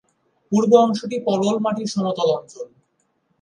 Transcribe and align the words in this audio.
পূর্ব 0.51 0.71
অংশটি 0.77 1.17
পলল 1.25 1.55
মাটির 1.59 1.87
সমতল 1.87 2.29
অঞ্চল। 2.37 2.67